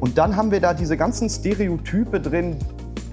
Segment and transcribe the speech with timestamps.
[0.00, 2.56] Und dann haben wir da diese ganzen Stereotype drin.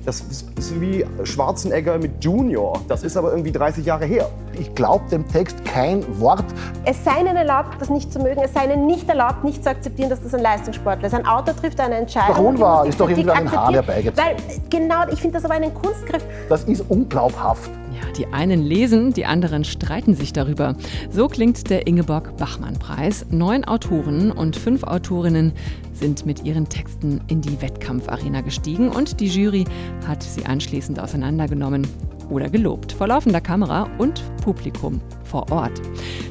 [0.06, 2.80] Das ist wie Schwarzenegger mit Junior.
[2.88, 4.30] Das ist aber irgendwie 30 Jahre her.
[4.58, 6.46] Ich glaube dem Text kein Wort.
[6.86, 8.42] Es sei ihnen erlaubt, das nicht zu mögen.
[8.42, 11.14] Es sei ihnen nicht erlaubt, nicht zu akzeptieren, dass das ein Leistungssportler ist.
[11.14, 12.36] Ein Autor trifft eine Entscheidung.
[12.36, 14.18] Doch unwahr, ist doch irgendwie ein Haar herbeigezogen.
[14.18, 14.36] Weil,
[14.70, 16.24] genau, ich finde das aber einen Kunstgriff.
[16.48, 17.70] Das ist unglaubhaft.
[17.98, 20.76] Ja, die einen lesen, die anderen streiten sich darüber.
[21.10, 23.26] So klingt der Ingeborg-Bachmann-Preis.
[23.32, 25.54] Neun Autoren und fünf Autorinnen
[25.94, 29.66] sind mit ihren Texten in die Wettkampfarena gestiegen und die Jury
[30.08, 31.88] hat sie anschließend auseinandergenommen
[32.30, 35.82] oder gelobt vor laufender Kamera und Publikum vor Ort.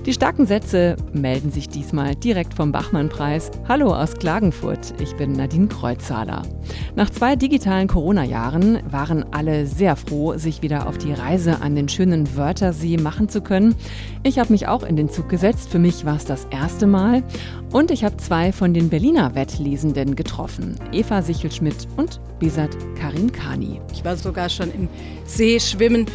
[0.07, 3.51] Die starken Sätze melden sich diesmal direkt vom Bachmann-Preis.
[3.69, 6.43] Hallo aus Klagenfurt, ich bin Nadine Kreuzhaler.
[6.97, 11.89] Nach zwei digitalen Corona-Jahren waren alle sehr froh, sich wieder auf die Reise an den
[11.89, 13.75] schönen Wörthersee machen zu können.
[14.23, 15.69] Ich habe mich auch in den Zug gesetzt.
[15.69, 17.23] Für mich war es das erste Mal.
[17.73, 20.77] Und ich habe zwei von den Berliner Wettlesenden getroffen.
[20.93, 23.81] Eva Sichelschmidt und Besat Karin Kani.
[23.93, 24.89] Ich war sogar schon im
[25.27, 26.07] See schwimmen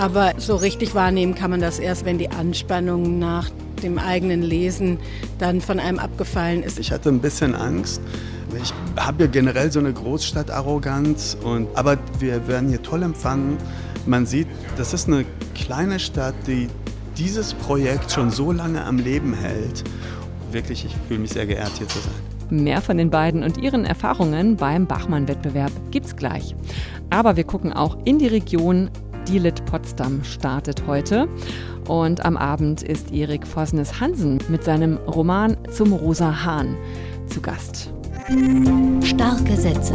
[0.00, 3.50] aber so richtig wahrnehmen kann man das erst, wenn die Anspannung nach
[3.82, 4.98] dem eigenen Lesen
[5.38, 6.78] dann von einem abgefallen ist.
[6.78, 8.00] Ich hatte ein bisschen Angst.
[8.62, 13.58] Ich habe ja generell so eine Großstadtarroganz, und, aber wir werden hier toll empfangen.
[14.06, 14.46] Man sieht,
[14.78, 16.68] das ist eine kleine Stadt, die
[17.18, 19.84] dieses Projekt schon so lange am Leben hält.
[20.50, 22.64] Wirklich, ich fühle mich sehr geehrt, hier zu sein.
[22.64, 26.56] Mehr von den beiden und ihren Erfahrungen beim Bachmann-Wettbewerb gibt's gleich.
[27.10, 28.90] Aber wir gucken auch in die Region
[29.28, 31.28] die Lit Potsdam startet heute.
[31.88, 36.76] Und am Abend ist Erik Vosnes Hansen mit seinem Roman Zum Rosa Hahn
[37.26, 37.92] zu Gast.
[39.02, 39.94] Starke Sätze.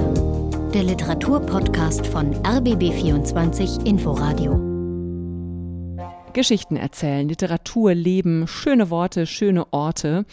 [0.74, 4.76] Der Literaturpodcast von RBB24 Inforadio.
[6.36, 10.26] Geschichten erzählen, Literatur leben, schöne Worte, schöne Orte.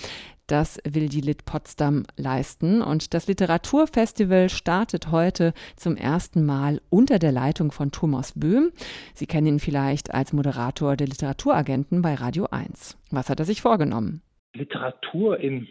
[0.47, 2.83] Das will die Lit Potsdam leisten.
[2.83, 8.73] Und das Literaturfestival startet heute zum ersten Mal unter der Leitung von Thomas Böhm.
[9.15, 12.99] Sie kennen ihn vielleicht als Moderator der Literaturagenten bei Radio 1.
[13.11, 14.23] Was hat er sich vorgenommen?
[14.55, 15.69] Literatur in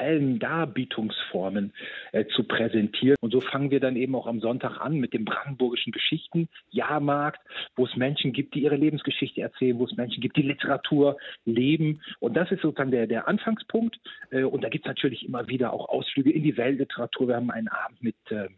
[0.00, 1.72] allen Darbietungsformen
[2.12, 3.16] äh, zu präsentieren.
[3.20, 7.40] Und so fangen wir dann eben auch am Sonntag an mit dem brandenburgischen Geschichten-Jahrmarkt,
[7.76, 12.00] wo es Menschen gibt, die ihre Lebensgeschichte erzählen, wo es Menschen gibt, die Literatur leben.
[12.18, 13.98] Und das ist sozusagen der, der Anfangspunkt.
[14.30, 17.28] Äh, und da gibt es natürlich immer wieder auch Ausflüge in die Weltliteratur.
[17.28, 18.48] Wir haben einen Abend mit äh,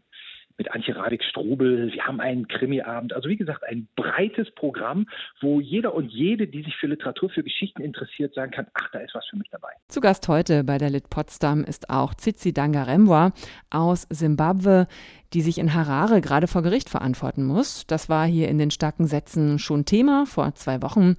[0.57, 1.91] mit Antje Radig-Strobel.
[1.93, 3.13] Wir haben einen Krimiabend.
[3.13, 5.07] Also wie gesagt, ein breites Programm,
[5.41, 8.99] wo jeder und jede, die sich für Literatur, für Geschichten interessiert, sagen kann, ach, da
[8.99, 9.71] ist was für mich dabei.
[9.87, 13.33] Zu Gast heute bei der Lit Potsdam ist auch Tsitsi Dangarembwa
[13.69, 14.87] aus Simbabwe,
[15.33, 17.87] die sich in Harare gerade vor Gericht verantworten muss.
[17.87, 21.15] Das war hier in den starken Sätzen schon Thema vor zwei Wochen.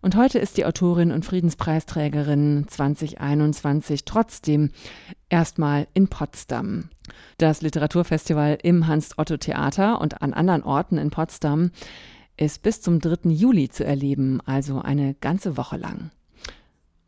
[0.00, 4.72] Und heute ist die Autorin und Friedenspreisträgerin 2021 trotzdem
[5.32, 6.90] erstmal in Potsdam.
[7.38, 11.70] Das Literaturfestival im Hans-Otto-Theater und an anderen Orten in Potsdam
[12.36, 13.30] ist bis zum 3.
[13.30, 16.10] Juli zu erleben, also eine ganze Woche lang.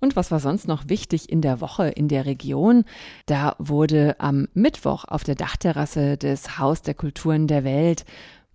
[0.01, 2.84] Und was war sonst noch wichtig in der Woche in der Region?
[3.27, 8.05] Da wurde am Mittwoch auf der Dachterrasse des Haus der Kulturen der Welt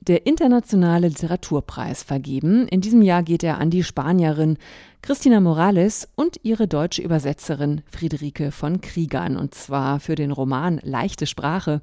[0.02, 2.68] der Internationale Literaturpreis vergeben.
[2.68, 4.58] In diesem Jahr geht er an die Spanierin
[5.02, 11.26] Christina Morales und ihre deutsche Übersetzerin Friederike von Kriegern, und zwar für den Roman Leichte
[11.26, 11.82] Sprache.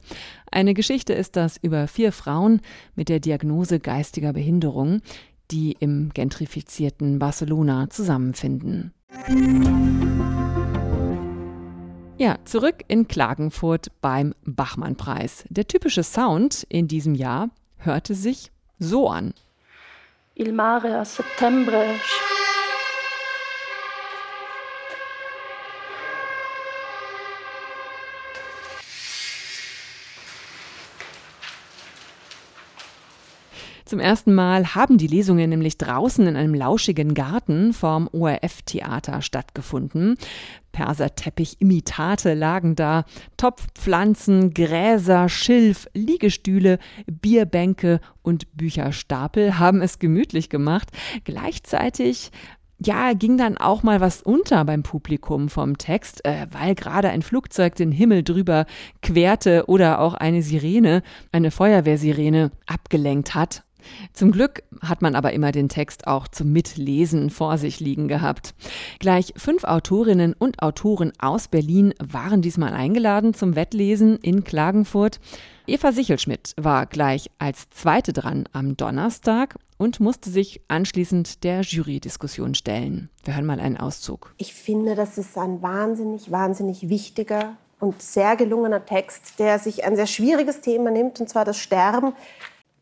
[0.50, 2.60] Eine Geschichte ist das über vier Frauen
[2.94, 5.00] mit der Diagnose geistiger Behinderung,
[5.50, 8.92] die im gentrifizierten Barcelona zusammenfinden.
[12.18, 15.44] Ja, zurück in Klagenfurt beim Bachmann-Preis.
[15.50, 17.50] Der typische Sound in diesem Jahr
[17.86, 19.32] hörte sich so an.
[20.34, 21.98] Il mare a settembre
[33.86, 40.16] Zum ersten Mal haben die Lesungen nämlich draußen in einem lauschigen Garten vorm ORF-Theater stattgefunden.
[40.72, 43.04] Perserteppich-Imitate lagen da,
[43.36, 50.90] Topfpflanzen, Gräser, Schilf, Liegestühle, Bierbänke und Bücherstapel haben es gemütlich gemacht.
[51.22, 52.32] Gleichzeitig
[52.78, 57.22] ja, ging dann auch mal was unter beim Publikum vom Text, äh, weil gerade ein
[57.22, 58.66] Flugzeug den Himmel drüber
[59.00, 63.62] querte oder auch eine Sirene, eine Feuerwehrsirene, abgelenkt hat.
[64.12, 68.54] Zum Glück hat man aber immer den Text auch zum Mitlesen vor sich liegen gehabt.
[68.98, 75.20] Gleich fünf Autorinnen und Autoren aus Berlin waren diesmal eingeladen zum Wettlesen in Klagenfurt.
[75.66, 82.54] Eva Sichelschmidt war gleich als zweite dran am Donnerstag und musste sich anschließend der Jury-Diskussion
[82.54, 83.10] stellen.
[83.24, 84.34] Wir hören mal einen Auszug.
[84.38, 89.96] Ich finde, das ist ein wahnsinnig, wahnsinnig wichtiger und sehr gelungener Text, der sich ein
[89.96, 92.14] sehr schwieriges Thema nimmt, und zwar das Sterben.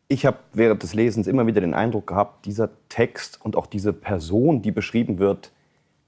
[0.09, 3.93] Ich habe während des Lesens immer wieder den Eindruck gehabt, dieser Text und auch diese
[3.93, 5.53] Person, die beschrieben wird,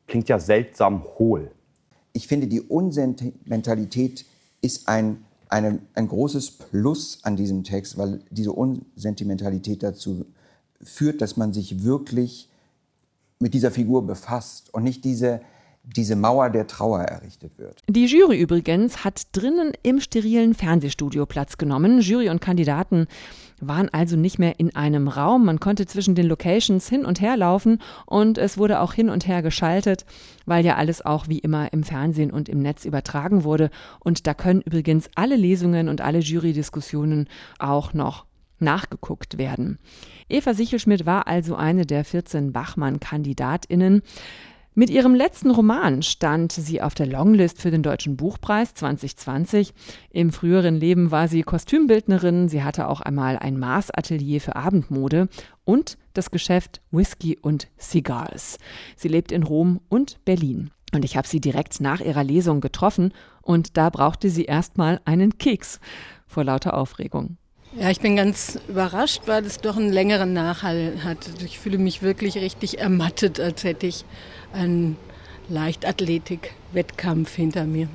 [0.07, 1.51] klingt ja seltsam hohl.
[2.13, 4.27] Ich finde, die Unsentimentalität
[4.61, 10.27] ist ein eine, ein großes Plus an diesem Text, weil diese Unsentimentalität dazu
[10.83, 12.49] führt, dass man sich wirklich
[13.39, 15.41] mit dieser Figur befasst und nicht diese,
[15.87, 17.83] diese Mauer der Trauer errichtet wird.
[17.89, 22.01] Die Jury übrigens hat drinnen im sterilen Fernsehstudio Platz genommen.
[22.01, 23.07] Jury und Kandidaten
[23.61, 25.45] waren also nicht mehr in einem Raum.
[25.45, 29.27] Man konnte zwischen den Locations hin und her laufen und es wurde auch hin und
[29.27, 30.05] her geschaltet,
[30.45, 33.71] weil ja alles auch wie immer im Fernsehen und im Netz übertragen wurde.
[34.01, 37.29] Und da können übrigens alle Lesungen und alle Jurydiskussionen
[37.59, 38.27] auch noch
[38.59, 39.79] nachgeguckt werden.
[40.29, 44.03] Eva Sichelschmidt war also eine der 14 Bachmann-KandidatInnen.
[44.79, 49.73] Mit ihrem letzten Roman stand sie auf der Longlist für den Deutschen Buchpreis 2020.
[50.11, 55.29] Im früheren Leben war sie Kostümbildnerin, sie hatte auch einmal ein Maßatelier für Abendmode
[55.65, 58.59] und das Geschäft Whisky und Cigars.
[58.97, 60.71] Sie lebt in Rom und Berlin.
[60.93, 65.39] Und ich habe sie direkt nach ihrer Lesung getroffen und da brauchte sie erstmal einen
[65.39, 65.81] Keks
[66.27, 67.39] vor lauter Aufregung.
[67.79, 71.19] Ja, ich bin ganz überrascht, weil es doch einen längeren Nachhall hat.
[71.45, 74.07] Ich fühle mich wirklich richtig ermattet, als hätte ich
[74.55, 74.97] einen
[75.51, 77.89] Leichtathletik-Wettkampf hinter mir.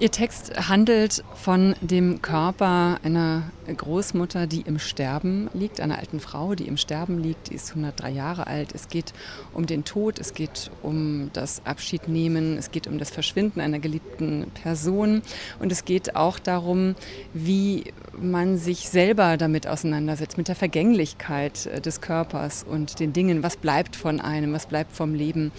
[0.00, 6.56] Ihr Text handelt von dem Körper einer Großmutter, die im Sterben liegt, einer alten Frau,
[6.56, 8.74] die im Sterben liegt, die ist 103 Jahre alt.
[8.74, 9.12] Es geht
[9.52, 14.50] um den Tod, es geht um das Abschiednehmen, es geht um das Verschwinden einer geliebten
[14.62, 15.22] Person
[15.60, 16.96] und es geht auch darum,
[17.32, 17.84] wie
[18.20, 23.56] man sich selber damit auseinandersetzt, mit der Vergänglichkeit äh, des Körpers und den Dingen, was
[23.56, 25.52] bleibt von einem, was bleibt vom Leben.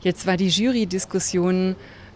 [0.00, 1.74] Jetzt war die Jury-Diskussion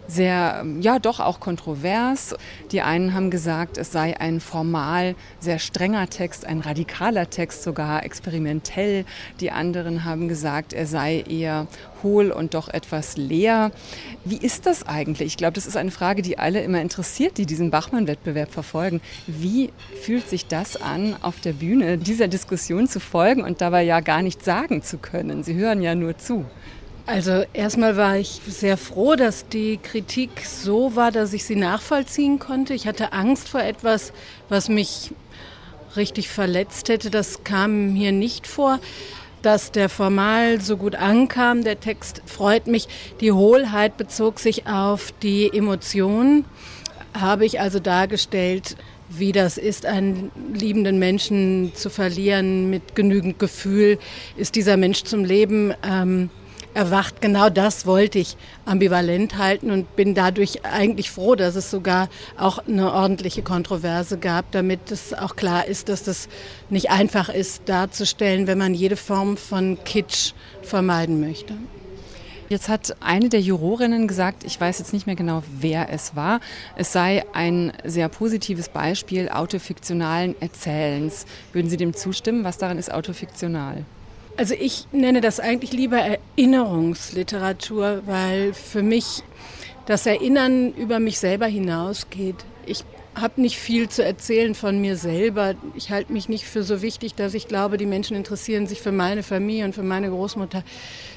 [0.08, 2.34] sehr, ja doch auch kontrovers.
[2.72, 8.04] Die einen haben gesagt, es sei ein formal sehr strenger Text, ein radikaler Text, sogar
[8.04, 9.04] experimentell.
[9.40, 11.68] Die anderen haben gesagt, er sei eher
[12.02, 13.70] hohl und doch etwas leer.
[14.24, 15.28] Wie ist das eigentlich?
[15.28, 19.00] Ich glaube, das ist eine Frage, die alle immer interessiert, die diesen Bachmann-Wettbewerb verfolgen.
[19.26, 19.70] Wie
[20.00, 24.22] fühlt sich das an, auf der Bühne dieser Diskussion zu folgen und dabei ja gar
[24.22, 25.42] nichts sagen zu können?
[25.42, 26.46] Sie hören ja nur zu.
[27.08, 32.38] Also erstmal war ich sehr froh, dass die Kritik so war, dass ich sie nachvollziehen
[32.38, 32.74] konnte.
[32.74, 34.12] Ich hatte Angst vor etwas,
[34.50, 35.14] was mich
[35.96, 37.08] richtig verletzt hätte.
[37.08, 38.78] Das kam hier nicht vor.
[39.40, 42.88] Dass der formal so gut ankam, der Text freut mich.
[43.22, 46.44] Die Hohlheit bezog sich auf die Emotionen,
[47.18, 48.76] habe ich also dargestellt,
[49.08, 53.98] wie das ist, einen liebenden Menschen zu verlieren mit genügend Gefühl.
[54.36, 55.72] Ist dieser Mensch zum Leben?
[55.82, 56.28] Ähm,
[56.78, 57.20] erwacht.
[57.20, 62.08] Genau das wollte ich ambivalent halten und bin dadurch eigentlich froh, dass es sogar
[62.38, 66.28] auch eine ordentliche Kontroverse gab, damit es auch klar ist, dass das
[66.70, 71.54] nicht einfach ist darzustellen, wenn man jede Form von Kitsch vermeiden möchte.
[72.48, 76.40] Jetzt hat eine der Jurorinnen gesagt, ich weiß jetzt nicht mehr genau, wer es war,
[76.76, 81.26] es sei ein sehr positives Beispiel autofiktionalen Erzählens.
[81.52, 82.44] Würden Sie dem zustimmen?
[82.44, 83.84] Was daran ist autofiktional?
[84.38, 89.24] Also ich nenne das eigentlich lieber Erinnerungsliteratur, weil für mich
[89.84, 92.36] das Erinnern über mich selber hinausgeht.
[92.64, 92.84] Ich
[93.16, 95.56] habe nicht viel zu erzählen von mir selber.
[95.74, 98.92] Ich halte mich nicht für so wichtig, dass ich glaube, die Menschen interessieren sich für
[98.92, 100.62] meine Familie und für meine Großmutter,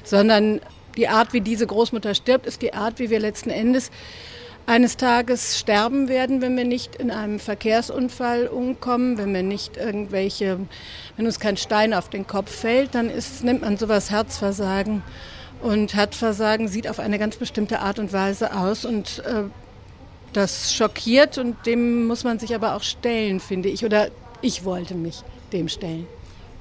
[0.03, 0.59] sondern
[0.97, 3.91] die Art, wie diese Großmutter stirbt, ist die Art, wie wir letzten Endes
[4.71, 10.59] eines Tages sterben werden, wenn wir nicht in einem Verkehrsunfall umkommen, wenn wir nicht irgendwelche,
[11.17, 15.03] wenn uns kein Stein auf den Kopf fällt, dann ist, nennt man sowas Herzversagen.
[15.61, 19.43] Und Herzversagen sieht auf eine ganz bestimmte Art und Weise aus und äh,
[20.31, 23.83] das schockiert und dem muss man sich aber auch stellen, finde ich.
[23.83, 24.07] Oder
[24.41, 26.07] ich wollte mich dem stellen.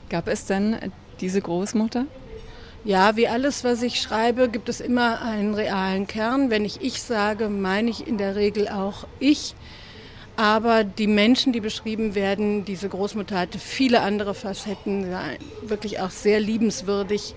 [0.09, 0.77] Gab es denn
[1.21, 2.07] diese Großmutter?
[2.83, 6.49] Ja, wie alles, was ich schreibe, gibt es immer einen realen Kern.
[6.49, 9.55] Wenn ich ich sage, meine ich in der Regel auch ich.
[10.37, 15.07] Aber die Menschen, die beschrieben werden, diese Großmutter hatte viele andere Facetten,
[15.61, 17.35] wirklich auch sehr liebenswürdig.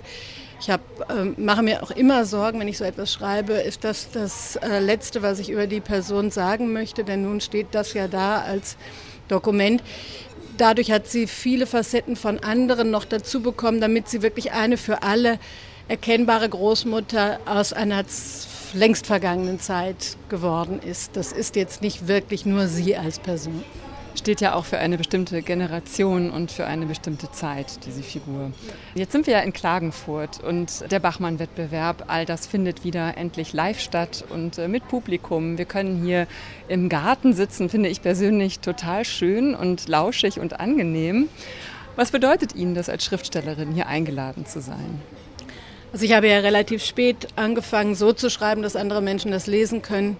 [0.61, 0.79] Ich hab,
[1.11, 4.79] äh, mache mir auch immer Sorgen, wenn ich so etwas schreibe, ist das das äh,
[4.79, 8.77] Letzte, was ich über die Person sagen möchte, denn nun steht das ja da als
[9.27, 9.83] Dokument
[10.57, 15.03] dadurch hat sie viele Facetten von anderen noch dazu bekommen, damit sie wirklich eine für
[15.03, 15.39] alle
[15.87, 18.03] erkennbare Großmutter aus einer
[18.73, 21.15] längst vergangenen Zeit geworden ist.
[21.15, 23.63] Das ist jetzt nicht wirklich nur sie als Person
[24.15, 28.51] steht ja auch für eine bestimmte Generation und für eine bestimmte Zeit, diese Figur.
[28.95, 33.79] Jetzt sind wir ja in Klagenfurt und der Bachmann-Wettbewerb, all das findet wieder endlich live
[33.79, 35.57] statt und äh, mit Publikum.
[35.57, 36.27] Wir können hier
[36.67, 41.29] im Garten sitzen, finde ich persönlich total schön und lauschig und angenehm.
[41.95, 45.01] Was bedeutet Ihnen das als Schriftstellerin, hier eingeladen zu sein?
[45.91, 49.83] Also ich habe ja relativ spät angefangen, so zu schreiben, dass andere Menschen das lesen
[49.83, 50.17] können.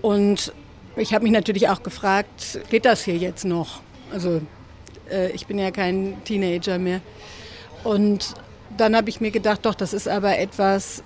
[0.00, 0.52] Und
[0.96, 3.80] ich habe mich natürlich auch gefragt, geht das hier jetzt noch?
[4.12, 4.40] Also
[5.10, 7.00] äh, ich bin ja kein Teenager mehr.
[7.84, 8.34] Und
[8.76, 11.02] dann habe ich mir gedacht, doch, das ist aber etwas,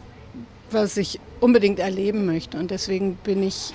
[0.71, 2.59] was ich unbedingt erleben möchte.
[2.59, 3.73] Und deswegen bin ich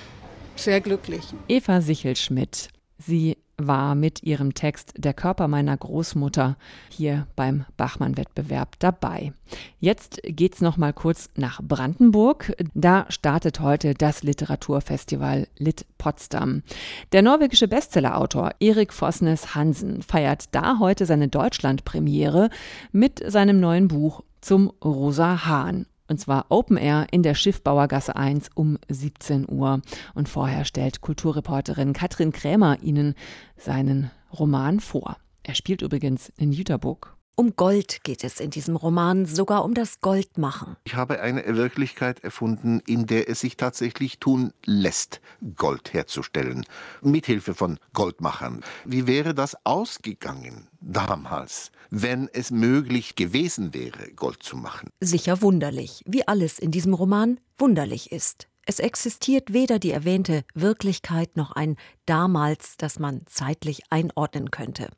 [0.56, 1.24] sehr glücklich.
[1.48, 2.70] Eva Sichelschmidt.
[2.98, 6.58] Sie war mit ihrem Text Der Körper meiner Großmutter
[6.90, 9.34] hier beim Bachmann-Wettbewerb dabei.
[9.80, 12.54] Jetzt geht's noch mal kurz nach Brandenburg.
[12.74, 16.64] Da startet heute das Literaturfestival Lit Potsdam.
[17.12, 22.50] Der norwegische Bestsellerautor Erik Fosnes Hansen feiert da heute seine Deutschlandpremiere
[22.92, 28.50] mit seinem neuen Buch zum Rosa Hahn und zwar Open Air in der Schiffbauergasse 1
[28.56, 29.82] um 17 Uhr.
[30.14, 33.16] Und vorher stellt Kulturreporterin Katrin Krämer Ihnen
[33.58, 35.18] seinen Roman vor.
[35.44, 37.16] Er spielt übrigens in Jüterburg.
[37.38, 40.78] Um Gold geht es in diesem Roman, sogar um das Goldmachen.
[40.86, 45.20] Ich habe eine Wirklichkeit erfunden, in der es sich tatsächlich tun lässt,
[45.58, 46.66] Gold herzustellen,
[47.02, 48.64] mithilfe von Goldmachern.
[48.86, 54.90] Wie wäre das ausgegangen damals, wenn es möglich gewesen wäre, Gold zu machen?
[55.02, 58.48] Sicher wunderlich, wie alles in diesem Roman wunderlich ist.
[58.66, 64.90] Es existiert weder die erwähnte Wirklichkeit noch ein damals, das man zeitlich einordnen könnte.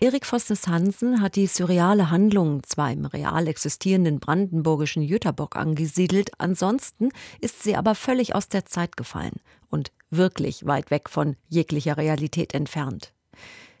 [0.00, 7.08] Erik Fostes Hansen hat die surreale Handlung zwar im real existierenden brandenburgischen Jüterbock angesiedelt, ansonsten
[7.40, 12.54] ist sie aber völlig aus der Zeit gefallen und wirklich weit weg von jeglicher Realität
[12.54, 13.12] entfernt.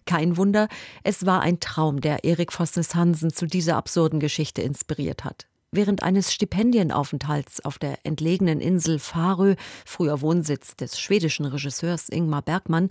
[0.06, 0.68] Kein Wunder,
[1.02, 5.46] es war ein Traum, der Erik Fostes Hansen zu dieser absurden Geschichte inspiriert hat.
[5.76, 12.88] Während eines Stipendienaufenthalts auf der entlegenen Insel Farö, früher Wohnsitz des schwedischen Regisseurs Ingmar Bergmann,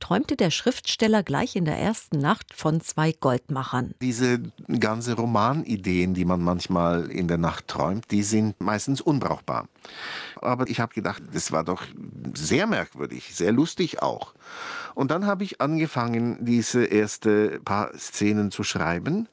[0.00, 3.94] träumte der Schriftsteller gleich in der ersten Nacht von zwei Goldmachern.
[4.02, 4.40] Diese
[4.80, 9.68] ganze Romanideen, die man manchmal in der Nacht träumt, die sind meistens unbrauchbar.
[10.42, 11.84] Aber ich habe gedacht, das war doch
[12.34, 14.34] sehr merkwürdig, sehr lustig auch.
[14.96, 19.28] Und dann habe ich angefangen, diese erste paar Szenen zu schreiben.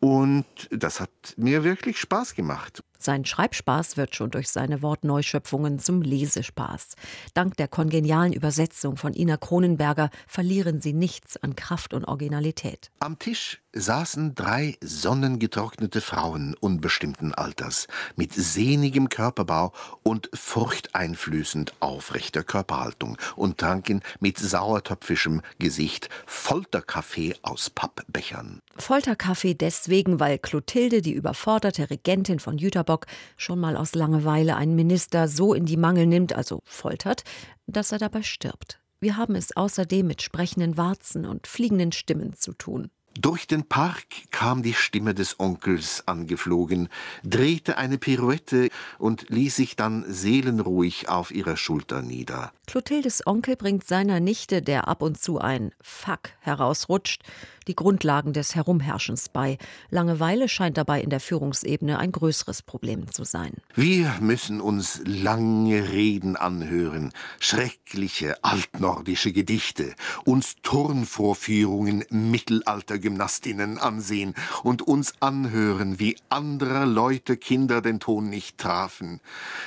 [0.00, 2.82] Und das hat mir wirklich Spaß gemacht.
[2.98, 6.96] Sein Schreibspaß wird schon durch seine Wortneuschöpfungen zum Lesespaß.
[7.34, 12.90] Dank der kongenialen Übersetzung von Ina Kronenberger verlieren sie nichts an Kraft und Originalität.
[13.00, 23.18] Am Tisch saßen drei sonnengetrocknete Frauen unbestimmten Alters, mit sehnigem Körperbau und furchteinflößend aufrechter Körperhaltung
[23.36, 28.60] und tranken mit sauertöpfischem Gesicht Folterkaffee aus Pappbechern.
[28.76, 33.06] Folterkaffee deswegen, weil Clotilde, die überforderte Regentin von Jüterbock,
[33.36, 37.24] schon mal aus Langeweile einen Minister so in die Mangel nimmt, also foltert,
[37.66, 38.80] dass er dabei stirbt.
[38.98, 42.90] Wir haben es außerdem mit sprechenden Warzen und fliegenden Stimmen zu tun.
[43.18, 46.90] Durch den Park kam die Stimme des Onkels angeflogen,
[47.24, 48.68] drehte eine Pirouette
[48.98, 52.52] und ließ sich dann seelenruhig auf ihrer Schulter nieder.
[52.66, 57.22] Clotildes Onkel bringt seiner Nichte, der ab und zu ein Fuck herausrutscht,
[57.66, 59.58] die Grundlagen des Herumherrschens bei.
[59.90, 63.54] Langeweile scheint dabei in der Führungsebene ein größeres Problem zu sein.
[63.74, 69.94] Wir müssen uns lange Reden anhören, schreckliche altnordische Gedichte,
[70.24, 79.20] uns Turnvorführungen Mittelaltergymnastinnen ansehen und uns anhören, wie anderer Leute Kinder den Ton nicht trafen.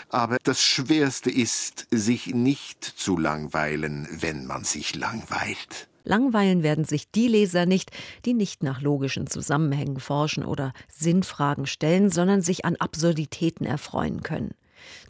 [0.10, 5.89] Aber das Schwerste ist, sich nicht zu langweilen, wenn man sich langweilt.
[6.04, 7.92] Langweilen werden sich die Leser nicht,
[8.26, 14.54] die nicht nach logischen Zusammenhängen forschen oder Sinnfragen stellen, sondern sich an Absurditäten erfreuen können.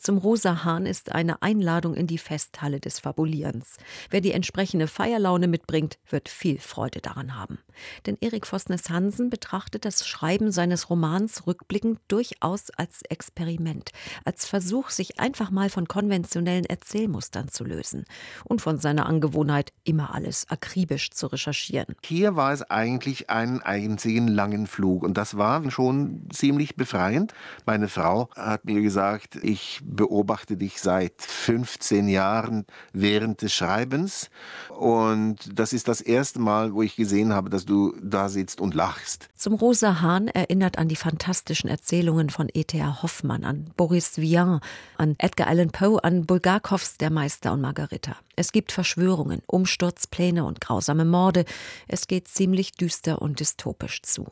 [0.01, 3.75] Zum Rosa Hahn ist eine Einladung in die Festhalle des Fabulierens.
[4.10, 7.60] Wer die entsprechende Feierlaune mitbringt, wird viel Freude daran haben.
[8.06, 13.91] Denn Erik Vosnes Hansen betrachtet das Schreiben seines Romans rückblickend durchaus als Experiment,
[14.24, 18.06] als Versuch, sich einfach mal von konventionellen Erzählmustern zu lösen
[18.46, 21.96] und von seiner Angewohnheit, immer alles akribisch zu recherchieren.
[22.06, 27.34] Hier war es eigentlich einen einzigen langen Flug und das war schon ziemlich befreiend.
[27.65, 34.29] Meine Frau hat mir gesagt, ich beobachte dich seit 15 Jahren während des Schreibens
[34.77, 38.75] und das ist das erste Mal, wo ich gesehen habe, dass du da sitzt und
[38.75, 39.29] lachst.
[39.36, 43.01] Zum Rosa Hahn erinnert an die fantastischen Erzählungen von E.T.A.
[43.01, 44.62] Hoffmann, an Boris Vian,
[44.98, 48.15] an Edgar Allan Poe, an Bulgakows Der Meister und Margarita.
[48.39, 51.43] Es gibt Verschwörungen, Umsturzpläne und grausame Morde.
[51.89, 54.27] Es geht ziemlich düster und dystopisch zu.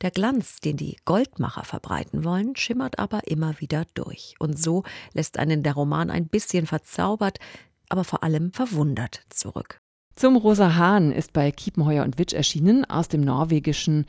[0.00, 4.36] Der Glanz, den die Goldmacher verbreiten wollen, schimmert aber immer wieder durch.
[4.38, 7.40] Und so lässt einen der Roman ein bisschen verzaubert,
[7.90, 9.76] aber vor allem verwundert zurück.
[10.16, 14.06] Zum Rosa Hahn ist bei Kiepenheuer und Witsch erschienen aus dem Norwegischen,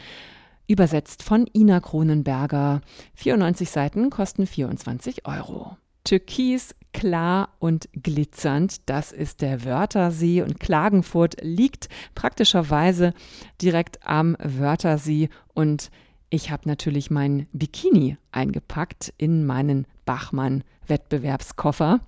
[0.67, 2.79] übersetzt von Ina Kronenberger.
[3.15, 5.75] 94 Seiten kosten 24 Euro.
[6.05, 13.13] Türkis, klar und glitzernd, das ist der Wörthersee und Klagenfurt liegt praktischerweise
[13.61, 15.89] direkt am Wörthersee und
[16.29, 21.99] ich habe natürlich mein Bikini eingepackt in meinen Bachmann-Wettbewerbskoffer,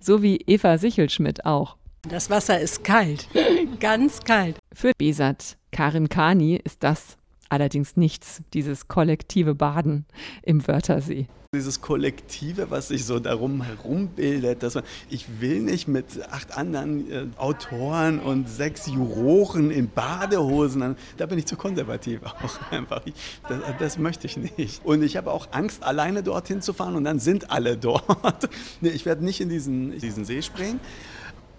[0.00, 1.76] so wie Eva Sichelschmidt auch.
[2.08, 3.28] Das Wasser ist kalt,
[3.80, 4.56] ganz kalt.
[4.72, 7.17] Für Besat Karim Kani ist das
[7.48, 10.06] allerdings nichts, dieses kollektive Baden
[10.42, 11.26] im Wörthersee.
[11.54, 16.54] Dieses Kollektive, was sich so darum herum bildet, dass man, ich will nicht mit acht
[16.54, 23.00] anderen äh, Autoren und sechs Juroren in Badehosen, da bin ich zu konservativ auch einfach.
[23.06, 23.14] Ich,
[23.48, 24.84] das, das, möchte ich nicht.
[24.84, 28.50] Und ich habe auch Angst, alleine dorthin zu fahren und dann sind alle dort.
[28.82, 30.80] nee, ich werde nicht in diesen, diesen See springen.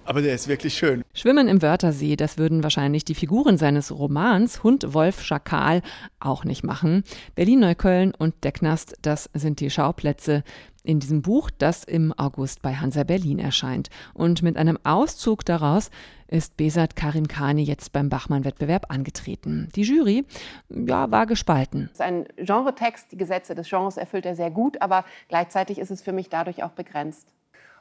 [0.06, 1.04] Aber der ist wirklich schön.
[1.20, 5.82] Schwimmen im Wörthersee, das würden wahrscheinlich die Figuren seines Romans Hund, Wolf, Schakal
[6.22, 7.04] auch nicht machen.
[7.36, 10.46] Berlin-Neukölln und der Knast, das sind die Schauplätze
[10.82, 13.90] in diesem Buch, das im August bei Hansa Berlin erscheint.
[14.14, 15.92] Und mit einem Auszug daraus
[16.30, 19.68] ist Besat Karim Khani jetzt beim Bachmann-Wettbewerb angetreten.
[19.76, 20.24] Die Jury
[20.70, 21.90] ja, war gespalten.
[21.92, 25.92] Es ist ein Genretext, die Gesetze des Genres erfüllt er sehr gut, aber gleichzeitig ist
[25.92, 27.28] es für mich dadurch auch begrenzt.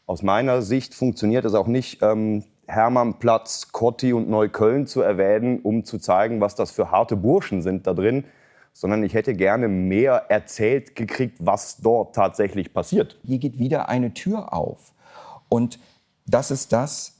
[0.06, 5.84] Aus meiner Sicht funktioniert es auch nicht, ähm, Hermannplatz, Kotti und Neukölln zu erwähnen, um
[5.84, 8.24] zu zeigen, was das für harte Burschen sind da drin,
[8.72, 13.18] sondern ich hätte gerne mehr erzählt gekriegt, was dort tatsächlich passiert.
[13.24, 14.92] Hier geht wieder eine Tür auf.
[15.48, 15.80] Und
[16.26, 17.16] das ist das,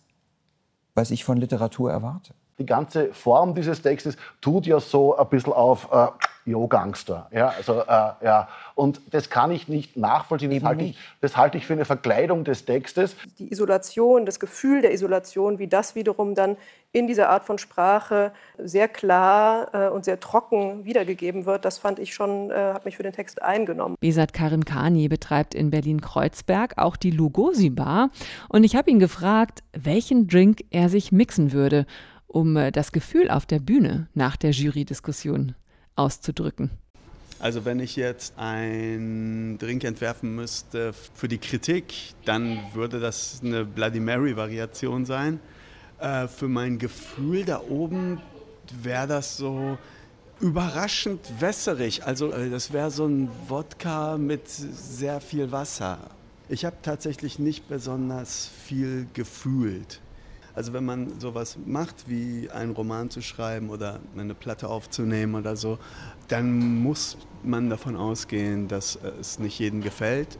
[0.94, 2.34] was ich von Literatur erwarte.
[2.58, 6.08] Die ganze Form dieses Textes tut ja so ein bisschen auf äh,
[6.48, 7.28] Jo Gangster.
[7.30, 8.48] Ja, also, äh, ja.
[8.74, 10.50] Und das kann ich nicht nachvollziehen.
[10.50, 13.16] Das halte, ich, das halte, ich, für eine Verkleidung des Textes.
[13.38, 16.56] Die Isolation, das Gefühl der Isolation, wie das wiederum dann
[16.92, 21.98] in dieser Art von Sprache sehr klar äh, und sehr trocken wiedergegeben wird, das fand
[21.98, 23.94] ich schon, äh, hat mich für den Text eingenommen.
[24.00, 28.10] Besat Karim Kani betreibt in Berlin-Kreuzberg auch die Lugosi Bar.
[28.48, 31.84] Und ich habe ihn gefragt, welchen Drink er sich mixen würde,
[32.26, 35.54] um äh, das Gefühl auf der Bühne nach der Jury-Diskussion
[35.98, 36.70] auszudrücken.
[37.40, 43.64] Also wenn ich jetzt einen Drink entwerfen müsste für die Kritik, dann würde das eine
[43.64, 45.38] Bloody Mary-Variation sein.
[46.00, 48.20] Äh, für mein Gefühl da oben
[48.82, 49.78] wäre das so
[50.40, 52.04] überraschend wässerig.
[52.04, 55.98] Also äh, das wäre so ein Wodka mit sehr viel Wasser.
[56.48, 60.00] Ich habe tatsächlich nicht besonders viel gefühlt.
[60.58, 65.54] Also wenn man sowas macht, wie einen Roman zu schreiben oder eine Platte aufzunehmen oder
[65.54, 65.78] so,
[66.26, 70.36] dann muss man davon ausgehen, dass es nicht jedem gefällt.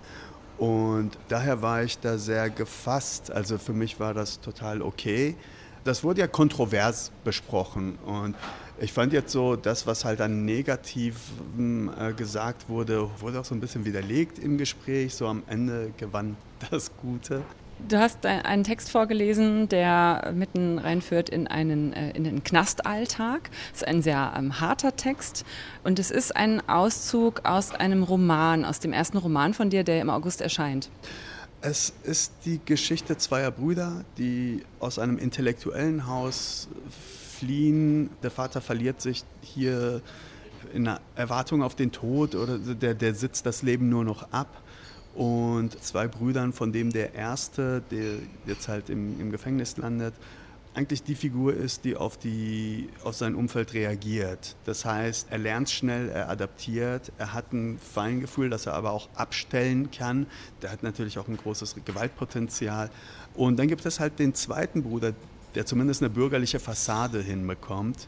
[0.59, 3.31] Und daher war ich da sehr gefasst.
[3.31, 5.37] Also für mich war das total okay.
[5.85, 8.35] Das wurde ja kontrovers besprochen und
[8.81, 13.55] ich fand jetzt so, das, was halt an Negativem äh, gesagt wurde, wurde auch so
[13.55, 15.15] ein bisschen widerlegt im Gespräch.
[15.15, 16.37] So am Ende gewann
[16.71, 17.43] das Gute.
[17.87, 23.51] Du hast einen Text vorgelesen, der mitten reinführt in einen, äh, in den Knastalltag.
[23.73, 25.45] Es ist ein sehr ähm, harter Text
[25.85, 30.01] und es ist ein Auszug aus einem Roman, aus dem ersten Roman von dir, der
[30.01, 30.91] im August erscheint.
[31.61, 36.69] Es ist die Geschichte zweier Brüder, die aus einem intellektuellen Haus
[37.39, 38.11] fliehen.
[38.23, 40.03] Der Vater verliert sich hier
[40.75, 44.49] in Erwartung auf den Tod oder der, der sitzt das Leben nur noch ab
[45.19, 50.15] und zwei Brüdern, von dem der erste, der jetzt halt im, im Gefängnis landet,
[50.75, 54.55] eigentlich die Figur ist, die auf, die auf sein Umfeld reagiert.
[54.65, 59.09] Das heißt, er lernt schnell, er adaptiert, er hat ein Feingefühl, das er aber auch
[59.17, 60.29] abstellen kann.
[60.63, 62.89] Der hat natürlich auch ein großes Gewaltpotenzial.
[63.35, 65.15] Und dann gibt es halt den zweiten Bruder,
[65.57, 68.07] der zumindest eine bürgerliche Fassade hinbekommt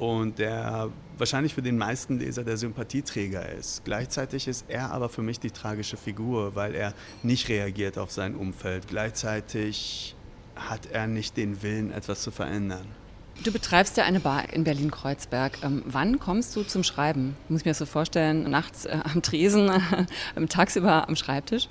[0.00, 3.84] und der wahrscheinlich für den meisten Leser der Sympathieträger ist.
[3.84, 8.34] Gleichzeitig ist er aber für mich die tragische Figur, weil er nicht reagiert auf sein
[8.34, 8.88] Umfeld.
[8.88, 10.16] Gleichzeitig
[10.56, 12.86] hat er nicht den Willen, etwas zu verändern.
[13.44, 15.58] Du betreibst ja eine Bar in Berlin-Kreuzberg.
[15.62, 17.36] Ähm, wann kommst du zum Schreiben?
[17.50, 21.68] Muss ich mir das so vorstellen, nachts äh, am Tresen, äh, tagsüber am Schreibtisch?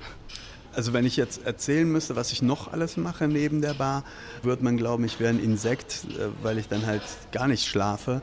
[0.79, 4.05] Also wenn ich jetzt erzählen müsste, was ich noch alles mache neben der Bar,
[4.43, 7.01] würde man glauben, ich wäre ein Insekt, äh, weil ich dann halt
[7.33, 8.21] gar nicht schlafe.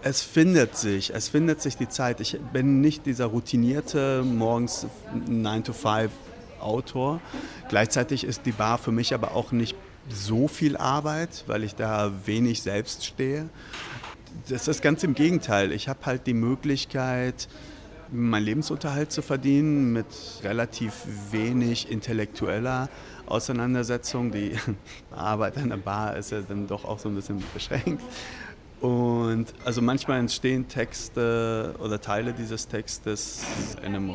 [0.00, 2.22] Es findet sich, es findet sich die Zeit.
[2.22, 4.86] Ich bin nicht dieser routinierte morgens
[5.26, 6.10] 9 to 5
[6.60, 7.20] Autor.
[7.68, 9.76] Gleichzeitig ist die Bar für mich aber auch nicht
[10.08, 13.50] so viel Arbeit, weil ich da wenig selbst stehe.
[14.48, 15.72] Das ist ganz im Gegenteil.
[15.72, 17.48] Ich habe halt die Möglichkeit,
[18.12, 20.06] meinen Lebensunterhalt zu verdienen mit
[20.42, 20.92] relativ
[21.30, 22.88] wenig intellektueller
[23.26, 24.30] Auseinandersetzung.
[24.30, 24.52] Die
[25.10, 28.02] Arbeit an der Bar ist ja dann doch auch so ein bisschen beschränkt.
[28.80, 33.42] Und also manchmal entstehen Texte oder Teile dieses Textes
[33.82, 34.14] in einem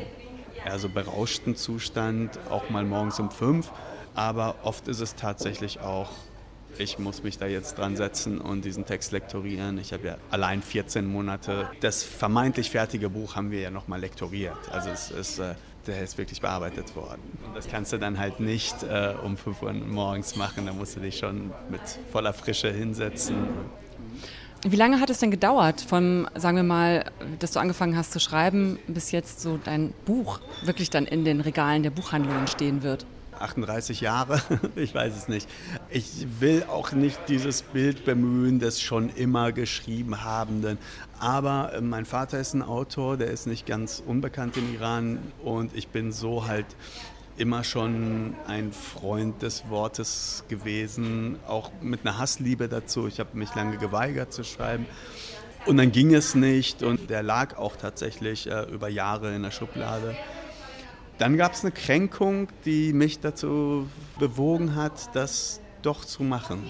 [0.65, 3.71] eher so berauschten Zustand, auch mal morgens um fünf.
[4.15, 6.09] Aber oft ist es tatsächlich auch
[6.77, 9.77] ich muss mich da jetzt dran setzen und diesen Text lektorieren.
[9.77, 11.69] Ich habe ja allein 14 Monate.
[11.81, 14.57] Das vermeintlich fertige Buch haben wir ja nochmal lektoriert.
[14.71, 15.55] Also es ist, äh,
[15.87, 17.21] der ist wirklich bearbeitet worden.
[17.45, 20.65] Und das kannst du dann halt nicht äh, um 5 Uhr morgens machen.
[20.65, 21.81] Da musst du dich schon mit
[22.11, 23.35] voller Frische hinsetzen.
[24.65, 28.21] Wie lange hat es denn gedauert, von, sagen wir mal, dass du angefangen hast zu
[28.21, 33.05] schreiben, bis jetzt so dein Buch wirklich dann in den Regalen der Buchhandlungen stehen wird?
[33.39, 34.41] 38 Jahre,
[34.75, 35.49] ich weiß es nicht.
[35.89, 40.77] Ich will auch nicht dieses Bild bemühen des schon immer geschrieben Habenden.
[41.19, 45.75] Aber äh, mein Vater ist ein Autor, der ist nicht ganz unbekannt im Iran und
[45.75, 46.65] ich bin so halt
[47.37, 53.07] immer schon ein Freund des Wortes gewesen, auch mit einer Hassliebe dazu.
[53.07, 54.85] Ich habe mich lange geweigert zu schreiben.
[55.65, 59.51] Und dann ging es nicht und der lag auch tatsächlich äh, über Jahre in der
[59.51, 60.15] Schublade.
[61.23, 63.87] Dann gab es eine Kränkung, die mich dazu
[64.19, 66.69] bewogen hat, das doch zu machen.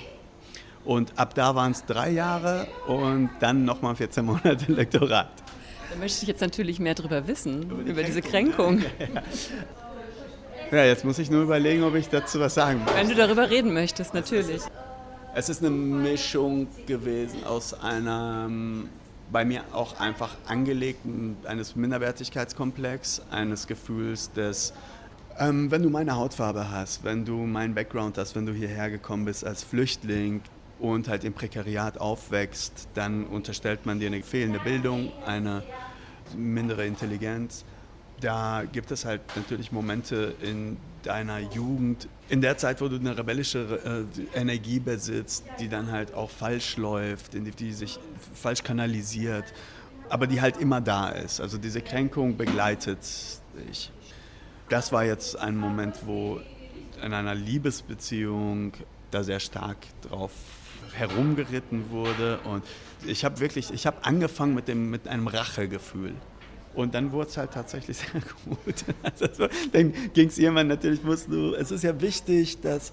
[0.85, 5.31] Und ab da waren es drei Jahre und dann nochmal 14 Monate Lektorat.
[5.89, 8.83] Da möchte ich jetzt natürlich mehr darüber wissen, über, die über diese Kränkung.
[10.71, 12.93] Ja, jetzt muss ich nur überlegen, ob ich dazu was sagen muss.
[12.95, 14.61] Wenn du darüber reden möchtest, natürlich.
[15.35, 18.89] Es ist eine Mischung gewesen aus einem
[19.34, 21.02] bei mir auch einfach angelegt
[21.46, 24.74] eines Minderwertigkeitskomplex, eines Gefühls des,
[25.39, 29.26] ähm, wenn du meine Hautfarbe hast, wenn du meinen Background hast, wenn du hierher gekommen
[29.26, 30.41] bist als Flüchtling
[30.80, 35.63] und halt im Prekariat aufwächst, dann unterstellt man dir eine fehlende Bildung, eine
[36.38, 37.65] mindere Intelligenz.
[38.23, 43.17] Da gibt es halt natürlich Momente in deiner Jugend, in der Zeit, wo du eine
[43.17, 47.99] rebellische äh, Energie besitzt, die dann halt auch falsch läuft, die, die sich
[48.33, 49.43] falsch kanalisiert,
[50.07, 51.41] aber die halt immer da ist.
[51.41, 52.99] Also diese Kränkung begleitet
[53.67, 53.91] dich.
[54.69, 56.39] Das war jetzt ein Moment, wo
[57.03, 58.71] in einer Liebesbeziehung
[59.12, 60.31] da sehr stark drauf
[60.93, 62.63] herumgeritten wurde und
[63.05, 66.13] ich habe wirklich, ich habe angefangen mit, dem, mit einem Rachegefühl.
[66.75, 68.86] Und dann wurde es halt tatsächlich sehr gut.
[69.19, 72.91] Also, dann ging es irgendwann natürlich, musst du, es ist ja wichtig, dass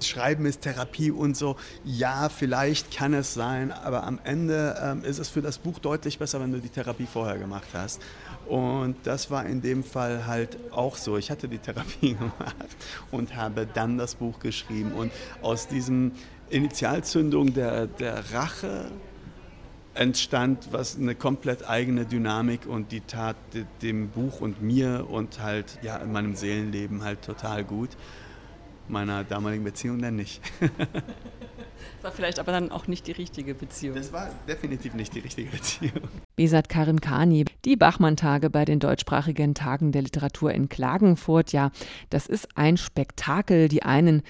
[0.00, 1.56] Schreiben ist Therapie und so.
[1.84, 6.18] Ja, vielleicht kann es sein, aber am Ende ähm, ist es für das Buch deutlich
[6.18, 8.02] besser, wenn du die Therapie vorher gemacht hast.
[8.46, 11.16] Und das war in dem Fall halt auch so.
[11.16, 12.76] Ich hatte die Therapie gemacht
[13.10, 14.92] und habe dann das Buch geschrieben.
[14.92, 15.12] Und
[15.42, 16.12] aus diesem
[16.50, 18.86] Initialzündung der, der Rache
[19.96, 23.36] entstand was eine komplett eigene Dynamik und die tat
[23.82, 27.90] dem Buch und mir und halt ja in meinem Seelenleben halt total gut.
[28.88, 30.40] Meiner damaligen Beziehung dann nicht.
[30.60, 30.70] das
[32.02, 33.96] war vielleicht aber dann auch nicht die richtige Beziehung.
[33.96, 36.08] Das war definitiv nicht die richtige Beziehung.
[36.36, 41.52] Besat Karim Kani, die Bachmann-Tage bei den deutschsprachigen Tagen der Literatur in Klagenfurt.
[41.52, 41.72] Ja,
[42.10, 43.66] das ist ein Spektakel.
[43.66, 44.22] Die einen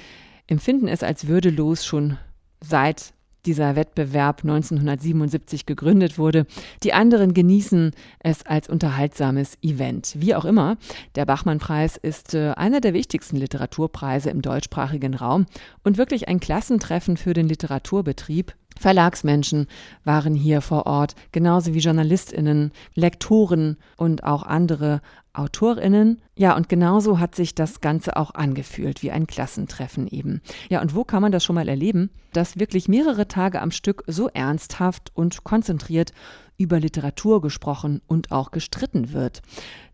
[0.47, 2.17] empfinden es als würdelos schon
[2.63, 3.13] seit
[3.47, 6.47] dieser Wettbewerb 1977 gegründet wurde.
[6.83, 10.15] Die anderen genießen es als unterhaltsames Event.
[10.19, 10.77] Wie auch immer,
[11.15, 15.47] der Bachmann-Preis ist äh, einer der wichtigsten Literaturpreise im deutschsprachigen Raum
[15.85, 19.67] und wirklich ein Klassentreffen für den Literaturbetrieb Verlagsmenschen
[20.05, 25.01] waren hier vor Ort, genauso wie Journalistinnen, Lektoren und auch andere
[25.33, 26.23] Autorinnen.
[26.35, 30.41] Ja, und genauso hat sich das Ganze auch angefühlt, wie ein Klassentreffen eben.
[30.69, 34.05] Ja, und wo kann man das schon mal erleben, dass wirklich mehrere Tage am Stück
[34.07, 36.13] so ernsthaft und konzentriert
[36.59, 39.43] über Literatur gesprochen und auch gestritten wird.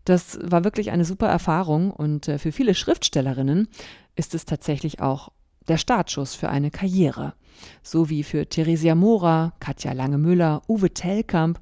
[0.04, 3.68] Das war wirklich eine super Erfahrung und äh, für viele Schriftstellerinnen
[4.16, 5.30] ist es tatsächlich auch
[5.68, 7.34] der Startschuss für eine Karriere.
[7.82, 11.60] So wie für Theresia Mora, Katja Lange-Müller, Uwe Tellkamp,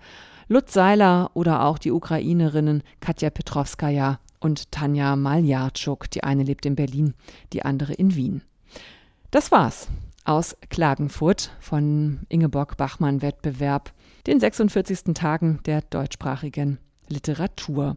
[0.48, 6.10] Lutz Seiler oder auch die Ukrainerinnen Katja Petrovskaja und Tanja Maljarczuk.
[6.10, 7.14] Die eine lebt in Berlin,
[7.52, 8.42] die andere in Wien.
[9.30, 9.88] Das war's
[10.24, 13.92] aus Klagenfurt von Ingeborg Bachmann Wettbewerb,
[14.26, 15.14] den 46.
[15.14, 17.96] Tagen der deutschsprachigen Literatur.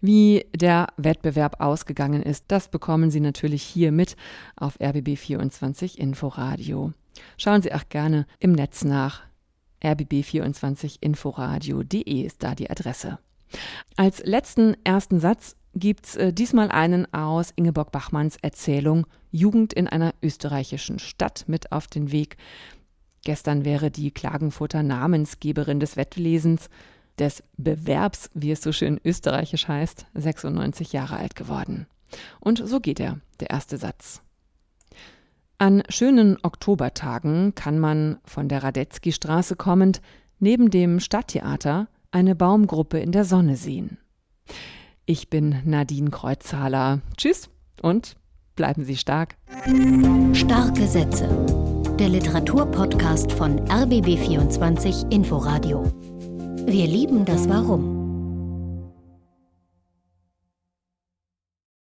[0.00, 4.16] Wie der Wettbewerb ausgegangen ist, das bekommen Sie natürlich hier mit
[4.56, 6.92] auf RBB24 Inforadio.
[7.36, 9.22] Schauen Sie auch gerne im Netz nach.
[9.82, 13.18] rbb24inforadio.de ist da die Adresse.
[13.96, 20.14] Als letzten ersten Satz gibt's äh, diesmal einen aus Ingeborg Bachmanns Erzählung Jugend in einer
[20.22, 22.36] österreichischen Stadt mit auf den Weg.
[23.24, 26.68] Gestern wäre die Klagenfurter Namensgeberin des Wettlesens
[27.18, 31.86] des Bewerbs, wie es so schön österreichisch heißt, 96 Jahre alt geworden.
[32.40, 34.22] Und so geht er, der erste Satz.
[35.60, 40.00] An schönen Oktobertagen kann man von der Radetzky-Straße kommend
[40.38, 43.98] neben dem Stadttheater eine Baumgruppe in der Sonne sehen.
[45.04, 47.00] Ich bin Nadine Kreuzhaler.
[47.16, 47.50] Tschüss
[47.82, 48.14] und
[48.54, 49.36] bleiben Sie stark.
[50.32, 51.28] Starke Sätze.
[51.98, 55.92] Der Literaturpodcast von RBB24 Inforadio.
[56.66, 57.97] Wir lieben das Warum.